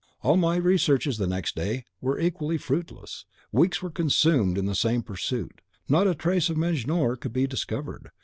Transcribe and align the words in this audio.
All 0.23 0.35
my 0.35 0.55
researches 0.55 1.19
the 1.19 1.27
next 1.27 1.55
day 1.55 1.85
were 2.01 2.19
equally 2.19 2.57
fruitless. 2.57 3.25
Weeks 3.51 3.83
were 3.83 3.91
consumed 3.91 4.57
in 4.57 4.65
the 4.65 4.73
same 4.73 5.03
pursuit, 5.03 5.61
not 5.87 6.07
a 6.07 6.15
trace 6.15 6.49
of 6.49 6.57
Mejnour 6.57 7.15
could 7.17 7.33
be 7.33 7.45
discovered. 7.45 8.09